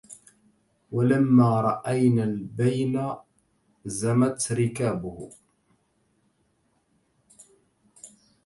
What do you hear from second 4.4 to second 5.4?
ركابه